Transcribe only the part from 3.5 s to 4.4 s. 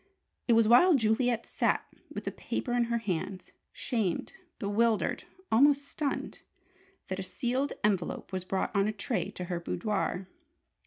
shamed,